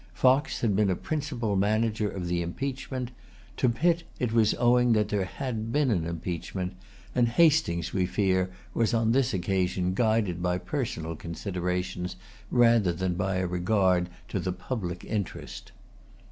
Fox 0.15 0.61
had 0.61 0.75
been 0.75 0.89
a 0.89 0.95
principal 0.95 1.55
manager 1.55 2.09
of 2.09 2.25
the 2.27 2.41
impeachment. 2.41 3.11
To 3.57 3.69
Pitt 3.69 4.03
it 4.19 4.31
was 4.33 4.55
owing 4.55 4.93
that 4.93 5.09
there 5.09 5.25
had 5.25 5.71
been 5.71 5.91
an 5.91 6.07
impeachment; 6.07 6.73
and 7.13 7.27
Hastings, 7.29 7.93
we 7.93 8.07
fear, 8.07 8.49
was 8.73 8.95
on 8.95 9.11
this 9.11 9.31
occasion 9.31 9.93
guided 9.93 10.41
by 10.41 10.57
personal 10.57 11.15
considerations 11.15 12.15
rather 12.49 12.91
than 12.93 13.13
by 13.13 13.35
a 13.35 13.45
regard 13.45 14.09
to 14.29 14.39
the 14.39 14.51
public 14.51 15.05
interest. 15.05 15.71